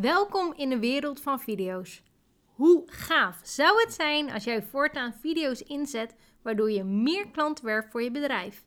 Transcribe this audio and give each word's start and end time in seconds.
Welkom 0.00 0.52
in 0.56 0.68
de 0.68 0.78
wereld 0.78 1.20
van 1.20 1.40
video's. 1.40 2.02
Hoe 2.44 2.82
gaaf 2.86 3.40
zou 3.42 3.80
het 3.80 3.92
zijn 3.92 4.30
als 4.30 4.44
jij 4.44 4.62
voortaan 4.62 5.14
video's 5.20 5.60
inzet 5.60 6.14
waardoor 6.42 6.70
je 6.70 6.84
meer 6.84 7.28
klanten 7.30 7.64
werft 7.64 7.90
voor 7.90 8.02
je 8.02 8.10
bedrijf? 8.10 8.64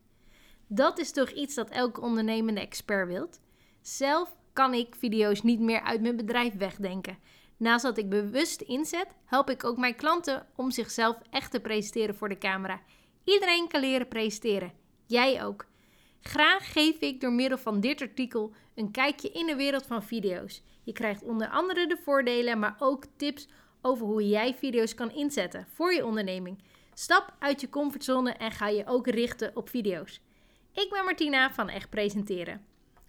Dat 0.68 1.00
is 1.00 1.12
toch 1.12 1.29
iets 1.29 1.55
dat 1.55 1.70
elke 1.70 2.02
ondernemende 2.02 2.62
expert 2.62 3.08
wilt? 3.08 3.40
Zelf 3.82 4.38
kan 4.54 4.74
ik 4.74 4.96
video's 4.96 5.42
niet 5.42 5.60
meer 5.60 5.82
uit 5.82 6.02
mijn 6.02 6.16
bedrijf 6.16 6.54
wegdenken. 6.54 7.18
Naast 7.57 7.84
dat 7.84 7.98
ik 7.98 8.09
bewust 8.09 8.62
inzet, 8.62 9.07
help 9.25 9.50
ik 9.50 9.64
ook 9.64 9.78
mijn 9.78 9.96
klanten 9.96 10.48
om 10.55 10.71
zichzelf 10.71 11.18
echt 11.30 11.52
te 11.52 11.59
presenteren 11.59 12.16
voor 12.16 12.30
de 12.30 12.38
camera. 12.38 12.82
Iedereen 13.23 13.68
kan 13.68 13.82
leren 13.82 14.07
presenteren. 14.07 14.73
Jij 15.05 15.44
ook. 15.46 15.66
Graag 16.28 16.71
geef 16.71 17.00
ik 17.00 17.21
door 17.21 17.32
middel 17.32 17.57
van 17.57 17.80
dit 17.80 18.02
artikel 18.02 18.54
een 18.76 18.91
kijkje 18.91 19.32
in 19.32 19.46
de 19.46 19.55
wereld 19.55 19.86
van 19.86 20.04
video's. 20.04 20.62
Je 20.84 20.91
krijgt 20.91 21.23
onder 21.23 21.50
andere 21.50 21.88
de 21.88 21.98
voordelen, 22.04 22.59
maar 22.59 22.76
ook 22.80 23.03
tips 23.16 23.48
over 23.81 24.05
hoe 24.05 24.27
jij 24.27 24.55
video's 24.55 24.94
kan 24.94 25.12
inzetten 25.12 25.67
voor 25.73 25.94
je 25.94 26.05
onderneming. 26.05 26.63
Stap 26.94 27.36
uit 27.40 27.62
je 27.62 27.70
comfortzone 27.70 28.31
en 28.31 28.52
ga 28.52 28.67
je 28.67 28.86
ook 28.86 29.08
richten 29.08 29.55
op 29.55 29.70
video's. 29.70 30.22
Ik 30.73 30.90
ben 30.90 31.05
Martina 31.05 31.53
van 31.53 31.70
Echt 31.70 31.90
Presenteren. 31.90 32.66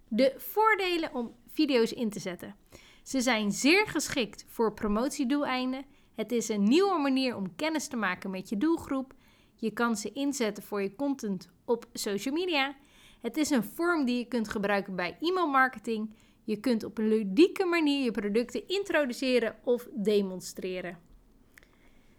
De 0.07 0.33
voordelen 0.37 1.13
om 1.13 1.35
video's 1.47 1.91
in 1.91 2.09
te 2.09 2.19
zetten. 2.19 2.55
Ze 3.03 3.21
zijn 3.21 3.51
zeer 3.51 3.87
geschikt 3.87 4.45
voor 4.47 4.73
promotiedoeleinden. 4.73 5.85
Het 6.15 6.31
is 6.31 6.49
een 6.49 6.63
nieuwe 6.63 6.99
manier 6.99 7.35
om 7.35 7.55
kennis 7.55 7.87
te 7.87 7.95
maken 7.95 8.29
met 8.29 8.49
je 8.49 8.57
doelgroep. 8.57 9.13
Je 9.55 9.71
kan 9.71 9.95
ze 9.95 10.11
inzetten 10.11 10.63
voor 10.63 10.81
je 10.81 10.95
content 10.95 11.49
op 11.65 11.85
social 11.93 12.33
media. 12.33 12.75
Het 13.19 13.37
is 13.37 13.49
een 13.49 13.63
vorm 13.63 14.05
die 14.05 14.17
je 14.17 14.25
kunt 14.25 14.49
gebruiken 14.49 14.95
bij 14.95 15.17
e-mailmarketing. 15.19 16.13
Je 16.43 16.59
kunt 16.59 16.83
op 16.83 16.97
een 16.97 17.07
ludieke 17.07 17.65
manier 17.65 18.03
je 18.03 18.11
producten 18.11 18.67
introduceren 18.67 19.55
of 19.63 19.87
demonstreren. 19.93 20.97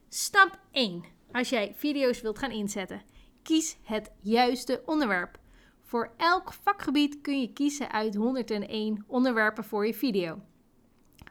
Stap 0.08 0.58
1. 0.70 1.04
Als 1.32 1.48
jij 1.48 1.74
video's 1.74 2.20
wilt 2.20 2.38
gaan 2.38 2.50
inzetten, 2.50 3.02
kies 3.42 3.76
het 3.82 4.10
juiste 4.20 4.82
onderwerp. 4.86 5.38
Voor 5.82 6.12
elk 6.16 6.52
vakgebied 6.52 7.20
kun 7.20 7.40
je 7.40 7.52
kiezen 7.52 7.92
uit 7.92 8.14
101 8.14 9.04
onderwerpen 9.06 9.64
voor 9.64 9.86
je 9.86 9.94
video. 9.94 10.42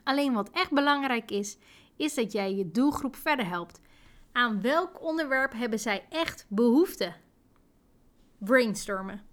Alleen 0.04 0.34
wat 0.34 0.50
echt 0.50 0.72
belangrijk 0.72 1.32
is, 1.32 1.58
is 1.96 2.14
dat 2.14 2.32
jij 2.32 2.56
je 2.56 2.72
doelgroep 2.72 3.16
verder 3.16 3.48
helpt. 3.48 3.82
Aan 4.32 4.62
welk 4.62 5.02
onderwerp 5.02 5.54
hebben 5.54 5.80
zij 5.80 6.06
echt 6.10 6.46
behoefte? 6.50 7.14
Brainstormen. 8.38 9.29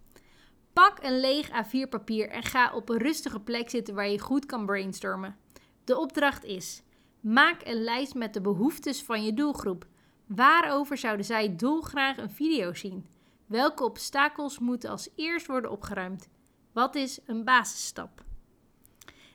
Pak 0.83 1.03
een 1.03 1.21
leeg 1.21 1.49
A4 1.49 1.89
papier 1.89 2.29
en 2.29 2.43
ga 2.43 2.75
op 2.75 2.89
een 2.89 2.99
rustige 2.99 3.41
plek 3.41 3.71
zitten 3.71 3.95
waar 3.95 4.09
je 4.09 4.19
goed 4.19 4.47
kan 4.47 4.67
brainstormen. 4.67 5.37
De 5.85 5.99
opdracht 5.99 6.45
is: 6.45 6.83
maak 7.21 7.61
een 7.65 7.83
lijst 7.83 8.15
met 8.15 8.35
de 8.35 8.41
behoeftes 8.41 9.03
van 9.03 9.25
je 9.25 9.35
doelgroep. 9.35 9.87
Waarover 10.27 10.99
zouden 10.99 11.27
zij 11.27 11.57
dolgraag 11.57 12.17
een 12.17 12.31
video 12.31 12.75
zien? 12.75 13.07
Welke 13.47 13.85
obstakels 13.85 14.59
moeten 14.59 14.91
als 14.91 15.09
eerst 15.15 15.47
worden 15.47 15.71
opgeruimd? 15.71 16.29
Wat 16.73 16.95
is 16.95 17.21
een 17.27 17.45
basisstap? 17.45 18.25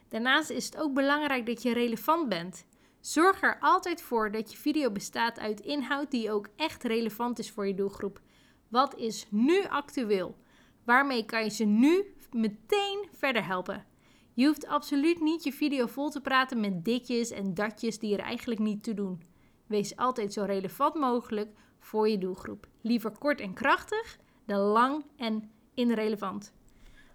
Daarnaast 0.08 0.50
is 0.50 0.66
het 0.66 0.78
ook 0.78 0.94
belangrijk 0.94 1.45
dat 1.45 1.62
je 1.62 1.73
relevant 1.73 2.30
bent. 2.30 2.66
Zorg 3.00 3.42
er 3.42 3.58
altijd 3.59 4.02
voor 4.02 4.31
dat 4.31 4.52
je 4.52 4.58
video 4.58 4.92
bestaat 4.92 5.39
uit 5.39 5.59
inhoud 5.59 6.12
die 6.12 6.31
ook 6.31 6.47
echt 6.56 6.84
relevant 6.84 7.39
is 7.39 7.52
voor 7.52 7.67
je 7.67 7.75
doelgroep. 7.75 8.22
Wat 8.67 8.95
is 8.95 9.28
nu 9.30 9.64
actueel? 9.66 10.36
Waarmee 10.83 11.25
kan 11.25 11.43
je 11.43 11.49
ze 11.49 11.63
nu 11.63 12.15
meteen 12.31 13.07
verder 13.11 13.45
helpen? 13.45 13.85
Je 14.33 14.45
hoeft 14.45 14.67
absoluut 14.67 15.21
niet 15.21 15.43
je 15.43 15.51
video 15.51 15.85
vol 15.85 16.09
te 16.09 16.21
praten 16.21 16.59
met 16.59 16.85
ditjes 16.85 17.31
en 17.31 17.53
datjes 17.53 17.99
die 17.99 18.17
er 18.17 18.23
eigenlijk 18.23 18.59
niet 18.59 18.83
toe 18.83 18.93
doen. 18.93 19.21
Wees 19.67 19.95
altijd 19.95 20.33
zo 20.33 20.43
relevant 20.43 20.95
mogelijk 20.95 21.49
voor 21.79 22.09
je 22.09 22.17
doelgroep. 22.17 22.67
Liever 22.81 23.17
kort 23.17 23.41
en 23.41 23.53
krachtig 23.53 24.17
dan 24.45 24.59
lang 24.59 25.06
en 25.17 25.51
irrelevant. 25.73 26.53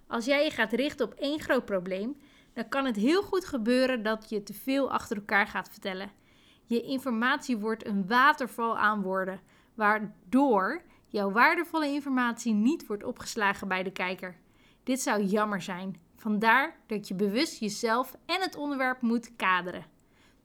Als 0.07 0.25
jij 0.25 0.45
je 0.45 0.51
gaat 0.51 0.73
richten 0.73 1.07
op 1.07 1.15
één 1.15 1.41
groot 1.41 1.65
probleem, 1.65 2.17
dan 2.53 2.69
kan 2.69 2.85
het 2.85 2.97
heel 2.97 3.23
goed 3.23 3.45
gebeuren 3.45 4.03
dat 4.03 4.29
je 4.29 4.43
te 4.43 4.55
veel 4.55 4.91
achter 4.91 5.17
elkaar 5.17 5.47
gaat 5.47 5.69
vertellen. 5.69 6.11
Je 6.65 6.83
informatie 6.83 7.57
wordt 7.57 7.87
een 7.87 8.07
waterval 8.07 8.79
aan 8.79 9.03
woorden, 9.03 9.41
waardoor 9.75 10.83
jouw 11.07 11.31
waardevolle 11.31 11.87
informatie 11.87 12.53
niet 12.53 12.87
wordt 12.87 13.05
opgeslagen 13.05 13.69
bij 13.69 13.83
de 13.83 13.93
kijker. 13.93 14.37
Dit 14.83 15.01
zou 15.01 15.23
jammer 15.23 15.63
zijn. 15.63 16.01
Vandaar 16.17 16.77
dat 16.87 17.09
je 17.09 17.15
bewust 17.15 17.61
jezelf 17.61 18.17
en 18.27 18.41
het 18.41 18.57
onderwerp 18.57 19.01
moet 19.01 19.37
kaderen. 19.37 19.87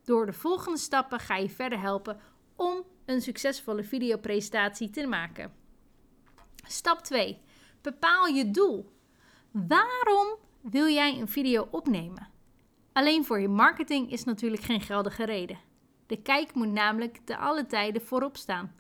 Door 0.04 0.26
de 0.26 0.34
volgende 0.34 0.78
stappen 0.78 1.20
ga 1.20 1.36
je 1.36 1.50
verder 1.50 1.80
helpen 1.80 2.20
om 2.56 2.84
een 3.06 3.22
succesvolle 3.22 3.84
videopresentatie 3.84 4.90
te 4.90 5.08
maken. 5.08 5.54
Stap 6.68 7.00
2. 7.00 7.38
Bepaal 7.82 8.26
je 8.26 8.52
doel. 8.52 8.92
Waarom 9.52 10.36
wil 10.62 10.88
jij 10.88 11.20
een 11.20 11.28
video 11.28 11.68
opnemen? 11.72 12.30
Alleen 12.94 13.26
voor 13.26 13.40
je 13.40 13.48
marketing 13.48 14.12
is 14.12 14.24
natuurlijk 14.24 14.64
geen 14.64 14.82
geldige 14.82 15.26
reden. 15.26 15.60
De 16.08 16.22
kijk 16.22 16.54
moet 16.54 16.72
namelijk 16.72 17.20
te 17.24 17.38
alle 17.38 17.66
tijden 17.66 18.02
voorop 18.02 18.38
staan. 18.38 18.76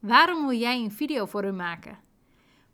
Waarom 0.00 0.46
wil 0.46 0.58
jij 0.58 0.78
een 0.78 0.92
video 0.92 1.26
voor 1.26 1.42
hem 1.42 1.56
maken? 1.56 1.98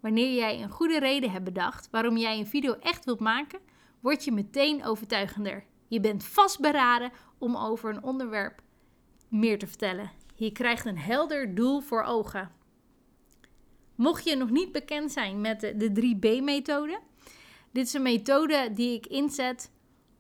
Wanneer 0.01 0.35
jij 0.35 0.63
een 0.63 0.71
goede 0.71 0.99
reden 0.99 1.31
hebt 1.31 1.45
bedacht 1.45 1.89
waarom 1.91 2.17
jij 2.17 2.39
een 2.39 2.47
video 2.47 2.73
echt 2.73 3.05
wilt 3.05 3.21
maken, 3.21 3.61
word 4.01 4.25
je 4.25 4.33
meteen 4.33 4.85
overtuigender. 4.85 5.65
Je 5.89 6.01
bent 6.01 6.25
vastberaden 6.25 7.13
om 7.39 7.57
over 7.57 7.91
een 7.91 8.03
onderwerp 8.03 8.63
meer 9.29 9.59
te 9.59 9.67
vertellen. 9.67 10.11
Je 10.35 10.53
krijgt 10.53 10.85
een 10.85 10.99
helder 10.99 11.55
doel 11.55 11.81
voor 11.81 12.03
ogen. 12.03 12.51
Mocht 13.95 14.25
je 14.25 14.37
nog 14.37 14.51
niet 14.51 14.73
bekend 14.73 15.13
zijn 15.13 15.41
met 15.41 15.61
de, 15.61 15.77
de 15.77 15.91
3B-methode, 15.91 17.01
dit 17.73 17.87
is 17.87 17.93
een 17.93 18.03
methode 18.03 18.71
die 18.75 18.95
ik 18.95 19.07
inzet 19.07 19.71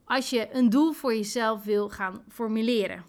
als 0.04 0.30
je 0.30 0.54
een 0.54 0.70
doel 0.70 0.92
voor 0.92 1.14
jezelf 1.14 1.64
wil 1.64 1.88
gaan 1.88 2.24
formuleren. 2.28 3.04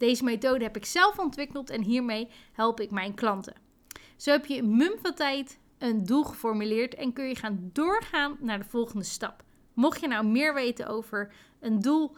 Deze 0.00 0.24
methode 0.24 0.64
heb 0.64 0.76
ik 0.76 0.84
zelf 0.84 1.18
ontwikkeld 1.18 1.70
en 1.70 1.82
hiermee 1.82 2.28
help 2.52 2.80
ik 2.80 2.90
mijn 2.90 3.14
klanten. 3.14 3.54
Zo 4.16 4.30
heb 4.30 4.46
je 4.46 4.54
in 4.54 4.76
mum 4.76 4.92
van 5.02 5.14
tijd 5.14 5.58
een 5.78 6.04
doel 6.04 6.24
geformuleerd 6.24 6.94
en 6.94 7.12
kun 7.12 7.28
je 7.28 7.34
gaan 7.34 7.70
doorgaan 7.72 8.36
naar 8.40 8.58
de 8.58 8.64
volgende 8.64 9.04
stap. 9.04 9.44
Mocht 9.74 10.00
je 10.00 10.08
nou 10.08 10.26
meer 10.26 10.54
weten 10.54 10.86
over 10.86 11.32
een 11.60 11.80
doel 11.80 12.16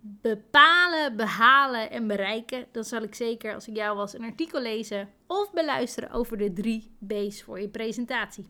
bepalen, 0.00 1.16
behalen 1.16 1.90
en 1.90 2.06
bereiken, 2.06 2.66
dan 2.72 2.84
zal 2.84 3.02
ik 3.02 3.14
zeker 3.14 3.54
als 3.54 3.68
ik 3.68 3.76
jou 3.76 3.96
was 3.96 4.14
een 4.14 4.24
artikel 4.24 4.60
lezen 4.60 5.10
of 5.26 5.52
beluisteren 5.52 6.10
over 6.10 6.38
de 6.38 6.52
drie 6.52 6.90
B's 6.98 7.42
voor 7.42 7.60
je 7.60 7.68
presentatie. 7.68 8.46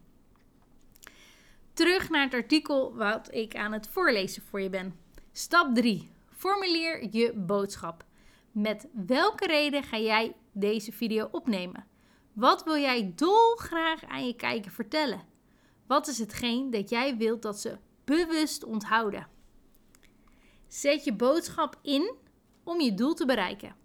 Terug 1.72 2.10
naar 2.10 2.24
het 2.24 2.34
artikel 2.34 2.97
wat 2.97 3.34
ik 3.34 3.56
aan 3.56 3.72
het 3.72 3.88
voorlezen 3.88 4.42
voor 4.42 4.60
je 4.60 4.70
ben. 4.70 4.94
Stap 5.32 5.74
3. 5.74 6.10
Formuleer 6.30 7.08
je 7.10 7.32
boodschap. 7.32 8.04
Met 8.54 8.88
welke 8.92 9.47
reden 9.47 9.82
ga 9.82 9.98
jij 9.98 10.37
deze 10.53 10.92
video 10.92 11.28
opnemen? 11.31 11.87
Wat 12.32 12.65
wil 12.65 12.76
jij 12.76 13.12
dolgraag 13.15 14.04
aan 14.04 14.26
je 14.26 14.37
kijker 14.37 14.70
vertellen? 14.70 15.22
Wat 15.87 16.09
is 16.09 16.19
hetgeen 16.19 16.70
dat 16.70 16.91
jij 16.91 17.16
wilt 17.16 17.42
dat 17.42 17.60
ze 17.60 17.78
bewust 18.04 18.65
onthouden? 18.65 19.28
Zet 20.69 21.04
je 21.04 21.15
boodschap 21.15 21.78
in 21.82 22.15
om 22.65 22.81
je 22.81 22.94
doel 22.94 23.15
te 23.15 23.26
bereiken. 23.26 23.76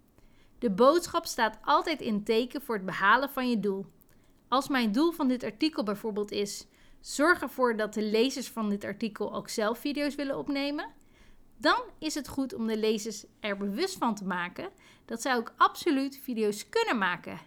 De 0.60 0.72
boodschap 0.72 1.26
staat 1.26 1.60
altijd 1.62 2.02
in 2.02 2.24
teken 2.24 2.62
voor 2.62 2.76
het 2.76 2.86
behalen 2.86 3.30
van 3.30 3.50
je 3.50 3.60
doel. 3.60 3.86
Als 4.48 4.68
mijn 4.68 4.92
doel 4.92 5.12
van 5.12 5.28
dit 5.28 5.44
artikel 5.44 5.84
bijvoorbeeld 5.84 6.32
is: 6.32 6.68
zorg 7.00 7.42
ervoor 7.42 7.78
dat 7.78 7.94
de 7.94 8.04
lezers 8.04 8.48
van 8.48 8.70
dit 8.70 8.84
artikel 8.84 9.34
ook 9.34 9.50
zelf 9.50 9.80
video's 9.80 10.16
willen 10.16 10.38
opnemen, 10.38 10.94
dan 11.60 11.82
is 11.98 12.16
het 12.16 12.28
goed 12.28 12.54
om 12.54 12.68
de 12.68 12.78
lezers 12.78 13.26
er 13.40 13.58
bewust 13.58 13.98
van 13.98 14.16
te 14.16 14.26
maken 14.26 14.70
dat 15.06 15.22
zij 15.22 15.36
ook 15.36 15.54
absoluut 15.58 16.20
video's 16.24 16.70
kunnen 16.70 16.98
maken. 16.98 17.40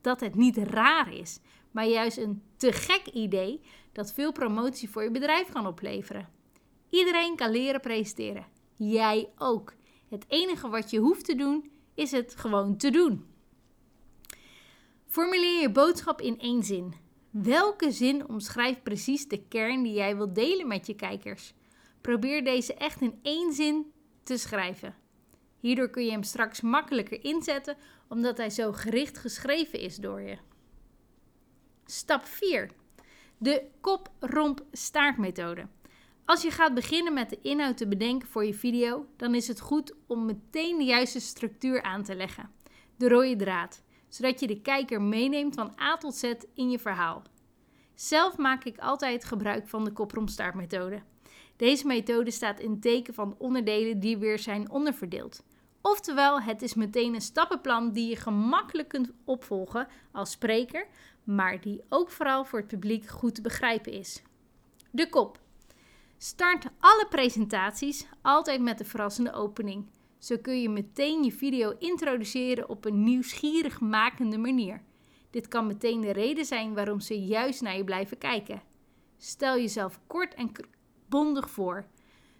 Dat 0.00 0.20
het 0.20 0.34
niet 0.34 0.56
raar 0.56 1.14
is, 1.14 1.40
maar 1.70 1.86
juist 1.86 2.18
een 2.18 2.42
te 2.56 2.72
gek 2.72 3.06
idee 3.06 3.60
dat 3.92 4.12
veel 4.12 4.32
promotie 4.32 4.90
voor 4.90 5.02
je 5.02 5.10
bedrijf 5.10 5.52
kan 5.52 5.66
opleveren. 5.66 6.28
Iedereen 6.90 7.36
kan 7.36 7.50
leren 7.50 7.80
presenteren. 7.80 8.46
Jij 8.76 9.28
ook. 9.38 9.74
Het 10.08 10.24
enige 10.28 10.68
wat 10.68 10.90
je 10.90 10.98
hoeft 10.98 11.24
te 11.24 11.34
doen 11.34 11.70
is 11.94 12.10
het 12.10 12.36
gewoon 12.36 12.76
te 12.76 12.90
doen. 12.90 13.26
Formuleer 15.06 15.60
je 15.60 15.70
boodschap 15.70 16.20
in 16.20 16.38
één 16.38 16.62
zin. 16.62 16.94
Welke 17.30 17.90
zin 17.90 18.28
omschrijft 18.28 18.82
precies 18.82 19.28
de 19.28 19.42
kern 19.48 19.82
die 19.82 19.92
jij 19.92 20.16
wilt 20.16 20.34
delen 20.34 20.66
met 20.66 20.86
je 20.86 20.94
kijkers? 20.94 21.54
Probeer 22.00 22.44
deze 22.44 22.74
echt 22.74 23.00
in 23.00 23.18
één 23.22 23.52
zin 23.52 23.92
te 24.22 24.36
schrijven. 24.36 24.94
Hierdoor 25.58 25.90
kun 25.90 26.04
je 26.04 26.10
hem 26.10 26.22
straks 26.22 26.60
makkelijker 26.60 27.24
inzetten, 27.24 27.76
omdat 28.08 28.36
hij 28.36 28.50
zo 28.50 28.72
gericht 28.72 29.18
geschreven 29.18 29.78
is 29.78 29.96
door 29.96 30.20
je. 30.20 30.38
Stap 31.84 32.24
4. 32.24 32.70
De 33.38 33.64
kop-romp-staart 33.80 35.18
methode. 35.18 35.66
Als 36.24 36.42
je 36.42 36.50
gaat 36.50 36.74
beginnen 36.74 37.12
met 37.12 37.30
de 37.30 37.38
inhoud 37.42 37.76
te 37.76 37.88
bedenken 37.88 38.28
voor 38.28 38.44
je 38.44 38.54
video, 38.54 39.06
dan 39.16 39.34
is 39.34 39.48
het 39.48 39.60
goed 39.60 39.94
om 40.06 40.24
meteen 40.24 40.78
de 40.78 40.84
juiste 40.84 41.20
structuur 41.20 41.82
aan 41.82 42.02
te 42.02 42.14
leggen. 42.14 42.50
De 42.96 43.08
rode 43.08 43.36
draad, 43.36 43.82
zodat 44.08 44.40
je 44.40 44.46
de 44.46 44.60
kijker 44.60 45.02
meeneemt 45.02 45.54
van 45.54 45.74
A 45.80 45.96
tot 45.96 46.14
Z 46.14 46.32
in 46.54 46.70
je 46.70 46.78
verhaal. 46.78 47.22
Zelf 47.94 48.36
maak 48.36 48.64
ik 48.64 48.78
altijd 48.78 49.24
gebruik 49.24 49.68
van 49.68 49.84
de 49.84 49.92
kopromstaartmethode. 49.92 51.02
Deze 51.60 51.86
methode 51.86 52.30
staat 52.30 52.60
in 52.60 52.80
teken 52.80 53.14
van 53.14 53.34
onderdelen 53.38 54.00
die 54.00 54.18
weer 54.18 54.38
zijn 54.38 54.70
onderverdeeld. 54.70 55.42
Oftewel, 55.82 56.40
het 56.40 56.62
is 56.62 56.74
meteen 56.74 57.14
een 57.14 57.20
stappenplan 57.20 57.92
die 57.92 58.08
je 58.08 58.16
gemakkelijk 58.16 58.88
kunt 58.88 59.10
opvolgen 59.24 59.88
als 60.12 60.30
spreker, 60.30 60.86
maar 61.24 61.60
die 61.60 61.82
ook 61.88 62.10
vooral 62.10 62.44
voor 62.44 62.58
het 62.58 62.68
publiek 62.68 63.06
goed 63.06 63.34
te 63.34 63.42
begrijpen 63.42 63.92
is. 63.92 64.22
De 64.90 65.08
kop. 65.08 65.40
Start 66.18 66.64
alle 66.78 67.06
presentaties 67.08 68.06
altijd 68.22 68.60
met 68.60 68.80
een 68.80 68.86
verrassende 68.86 69.32
opening. 69.32 69.86
Zo 70.18 70.36
kun 70.42 70.60
je 70.60 70.68
meteen 70.68 71.24
je 71.24 71.32
video 71.32 71.74
introduceren 71.78 72.68
op 72.68 72.84
een 72.84 73.02
nieuwsgierig 73.02 73.80
makende 73.80 74.38
manier. 74.38 74.82
Dit 75.30 75.48
kan 75.48 75.66
meteen 75.66 76.00
de 76.00 76.12
reden 76.12 76.44
zijn 76.44 76.74
waarom 76.74 77.00
ze 77.00 77.24
juist 77.24 77.60
naar 77.60 77.76
je 77.76 77.84
blijven 77.84 78.18
kijken. 78.18 78.62
Stel 79.16 79.56
jezelf 79.56 80.00
kort 80.06 80.34
en 80.34 80.52
bondig 81.10 81.50
voor. 81.50 81.86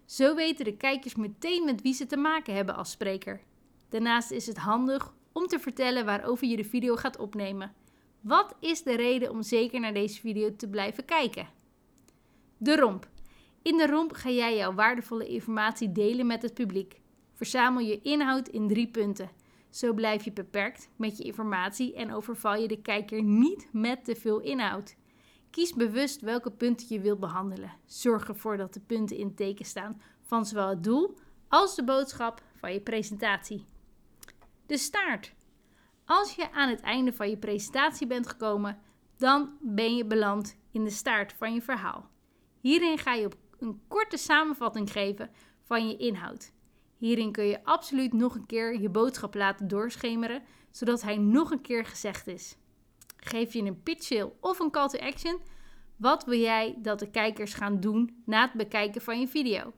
Zo 0.05 0.35
weten 0.35 0.65
de 0.65 0.77
kijkers 0.77 1.15
meteen 1.15 1.65
met 1.65 1.81
wie 1.81 1.93
ze 1.93 2.05
te 2.05 2.17
maken 2.17 2.55
hebben 2.55 2.75
als 2.75 2.91
spreker. 2.91 3.41
Daarnaast 3.89 4.31
is 4.31 4.47
het 4.47 4.57
handig 4.57 5.13
om 5.31 5.47
te 5.47 5.59
vertellen 5.59 6.05
waarover 6.05 6.47
je 6.47 6.55
de 6.55 6.63
video 6.63 6.95
gaat 6.95 7.17
opnemen. 7.17 7.73
Wat 8.21 8.55
is 8.59 8.83
de 8.83 8.95
reden 8.95 9.29
om 9.29 9.43
zeker 9.43 9.79
naar 9.79 9.93
deze 9.93 10.19
video 10.19 10.55
te 10.55 10.69
blijven 10.69 11.05
kijken? 11.05 11.49
De 12.57 12.75
romp. 12.75 13.09
In 13.61 13.77
de 13.77 13.87
romp 13.87 14.13
ga 14.13 14.29
jij 14.29 14.55
jouw 14.55 14.73
waardevolle 14.73 15.27
informatie 15.27 15.91
delen 15.91 16.27
met 16.27 16.41
het 16.41 16.53
publiek. 16.53 17.01
Verzamel 17.33 17.85
je 17.85 18.01
inhoud 18.01 18.47
in 18.47 18.67
drie 18.67 18.87
punten. 18.87 19.29
Zo 19.69 19.93
blijf 19.93 20.23
je 20.23 20.31
beperkt 20.31 20.89
met 20.95 21.17
je 21.17 21.23
informatie 21.23 21.93
en 21.95 22.13
overval 22.13 22.55
je 22.55 22.67
de 22.67 22.81
kijker 22.81 23.23
niet 23.23 23.67
met 23.71 24.05
te 24.05 24.15
veel 24.15 24.39
inhoud. 24.39 24.95
Kies 25.51 25.73
bewust 25.73 26.21
welke 26.21 26.51
punten 26.51 26.87
je 26.89 26.99
wilt 26.99 27.19
behandelen. 27.19 27.71
Zorg 27.85 28.27
ervoor 28.27 28.57
dat 28.57 28.73
de 28.73 28.79
punten 28.79 29.17
in 29.17 29.35
teken 29.35 29.65
staan 29.65 30.01
van 30.21 30.45
zowel 30.45 30.69
het 30.69 30.83
doel 30.83 31.17
als 31.47 31.75
de 31.75 31.83
boodschap 31.83 32.43
van 32.55 32.73
je 32.73 32.81
presentatie. 32.81 33.65
De 34.65 34.77
staart. 34.77 35.33
Als 36.05 36.35
je 36.35 36.51
aan 36.51 36.69
het 36.69 36.79
einde 36.79 37.13
van 37.13 37.29
je 37.29 37.37
presentatie 37.37 38.07
bent 38.07 38.27
gekomen, 38.27 38.79
dan 39.17 39.57
ben 39.61 39.95
je 39.95 40.05
beland 40.05 40.57
in 40.71 40.83
de 40.83 40.89
staart 40.89 41.33
van 41.33 41.53
je 41.53 41.61
verhaal. 41.61 42.09
Hierin 42.59 42.97
ga 42.97 43.13
je 43.13 43.29
een 43.59 43.81
korte 43.87 44.17
samenvatting 44.17 44.91
geven 44.91 45.29
van 45.61 45.87
je 45.87 45.97
inhoud. 45.97 46.51
Hierin 46.97 47.31
kun 47.31 47.45
je 47.45 47.63
absoluut 47.63 48.13
nog 48.13 48.35
een 48.35 48.45
keer 48.45 48.79
je 48.79 48.89
boodschap 48.89 49.35
laten 49.35 49.67
doorschemeren, 49.67 50.43
zodat 50.69 51.01
hij 51.01 51.17
nog 51.17 51.51
een 51.51 51.61
keer 51.61 51.85
gezegd 51.85 52.27
is. 52.27 52.57
Geef 53.23 53.53
je 53.53 53.61
een 53.61 53.83
pitch 53.83 54.25
of 54.39 54.59
een 54.59 54.71
call 54.71 54.87
to 54.87 54.99
action? 54.99 55.41
Wat 55.95 56.25
wil 56.25 56.39
jij 56.39 56.75
dat 56.77 56.99
de 56.99 57.09
kijkers 57.09 57.53
gaan 57.53 57.79
doen 57.79 58.21
na 58.25 58.41
het 58.41 58.53
bekijken 58.53 59.01
van 59.01 59.19
je 59.19 59.27
video? 59.27 59.73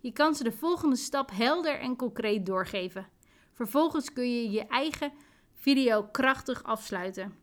Je 0.00 0.12
kan 0.12 0.34
ze 0.34 0.44
de 0.44 0.52
volgende 0.52 0.96
stap 0.96 1.30
helder 1.30 1.78
en 1.78 1.96
concreet 1.96 2.46
doorgeven. 2.46 3.08
Vervolgens 3.52 4.12
kun 4.12 4.30
je 4.30 4.50
je 4.50 4.66
eigen 4.66 5.12
video 5.54 6.02
krachtig 6.02 6.62
afsluiten. 6.62 7.34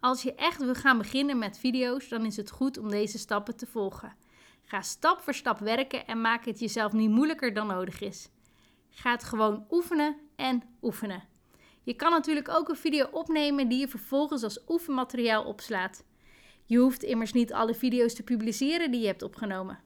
Als 0.00 0.22
je 0.22 0.34
echt 0.34 0.64
wil 0.64 0.74
gaan 0.74 0.98
beginnen 0.98 1.38
met 1.38 1.58
video's, 1.58 2.08
dan 2.08 2.24
is 2.24 2.36
het 2.36 2.50
goed 2.50 2.78
om 2.78 2.88
deze 2.88 3.18
stappen 3.18 3.56
te 3.56 3.66
volgen. 3.66 4.16
Ga 4.64 4.82
stap 4.82 5.20
voor 5.20 5.34
stap 5.34 5.58
werken 5.58 6.06
en 6.06 6.20
maak 6.20 6.44
het 6.44 6.58
jezelf 6.58 6.92
niet 6.92 7.10
moeilijker 7.10 7.54
dan 7.54 7.66
nodig 7.66 8.00
is. 8.00 8.28
Ga 8.90 9.10
het 9.10 9.24
gewoon 9.24 9.66
oefenen 9.70 10.16
en 10.36 10.62
oefenen. 10.82 11.22
Je 11.88 11.94
kan 11.94 12.10
natuurlijk 12.10 12.48
ook 12.48 12.68
een 12.68 12.76
video 12.76 13.06
opnemen 13.10 13.68
die 13.68 13.78
je 13.78 13.88
vervolgens 13.88 14.42
als 14.42 14.60
oefenmateriaal 14.68 15.44
opslaat. 15.44 16.04
Je 16.64 16.78
hoeft 16.78 17.02
immers 17.02 17.32
niet 17.32 17.52
alle 17.52 17.74
video's 17.74 18.14
te 18.14 18.22
publiceren 18.22 18.90
die 18.90 19.00
je 19.00 19.06
hebt 19.06 19.22
opgenomen. 19.22 19.80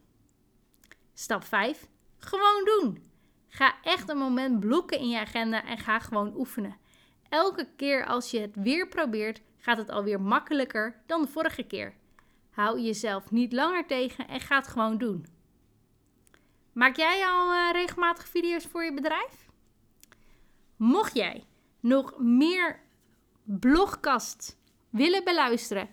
Stap 1.14 1.44
5. 1.44 1.88
Gewoon 2.16 2.64
doen. 2.64 3.04
Ga 3.48 3.74
echt 3.82 4.08
een 4.08 4.16
moment 4.16 4.60
blokken 4.60 4.98
in 4.98 5.08
je 5.08 5.18
agenda 5.18 5.64
en 5.64 5.78
ga 5.78 5.98
gewoon 5.98 6.36
oefenen. 6.36 6.76
Elke 7.28 7.68
keer 7.76 8.06
als 8.06 8.30
je 8.30 8.40
het 8.40 8.56
weer 8.56 8.88
probeert, 8.88 9.42
gaat 9.58 9.78
het 9.78 9.90
alweer 9.90 10.20
makkelijker 10.20 11.02
dan 11.06 11.22
de 11.22 11.28
vorige 11.28 11.62
keer. 11.62 11.94
Hou 12.50 12.80
jezelf 12.80 13.30
niet 13.30 13.52
langer 13.52 13.86
tegen 13.86 14.28
en 14.28 14.40
ga 14.40 14.56
het 14.56 14.68
gewoon 14.68 14.98
doen. 14.98 15.26
Maak 16.72 16.96
jij 16.96 17.26
al 17.26 17.52
uh, 17.52 17.68
regelmatig 17.72 18.28
video's 18.28 18.64
voor 18.64 18.84
je 18.84 18.94
bedrijf? 18.94 19.46
Mocht 20.76 21.14
jij 21.14 21.44
nog 21.82 22.18
meer 22.18 22.80
blogcast 23.42 24.58
willen 24.90 25.24
beluisteren, 25.24 25.88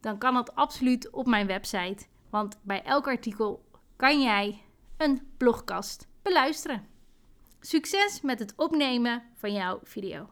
dan 0.00 0.18
kan 0.18 0.34
dat 0.34 0.54
absoluut 0.54 1.10
op 1.10 1.26
mijn 1.26 1.46
website. 1.46 2.06
Want 2.30 2.58
bij 2.62 2.82
elk 2.82 3.06
artikel 3.06 3.64
kan 3.96 4.22
jij 4.22 4.62
een 4.96 5.28
blogcast 5.36 6.08
beluisteren. 6.22 6.86
Succes 7.60 8.20
met 8.20 8.38
het 8.38 8.52
opnemen 8.56 9.22
van 9.34 9.52
jouw 9.52 9.80
video. 9.82 10.28